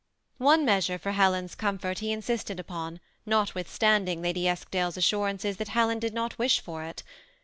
One 0.39 0.65
measure 0.65 0.97
for 0.97 1.11
Helen's 1.11 1.53
comfort 1.53 1.99
he 1.99 2.11
insisted 2.11 2.59
upon, 2.59 2.99
notwith 3.27 3.67
standing 3.67 4.19
Lady 4.19 4.47
Eskdale's 4.47 4.97
assurances 4.97 5.57
that 5.57 5.67
Helen 5.67 5.99
did 5.99 6.11
not 6.15 6.39
wish 6.39 6.59
for 6.59 6.83
it. 6.83 7.03